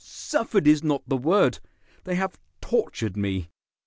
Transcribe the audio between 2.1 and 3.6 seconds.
have tortured me.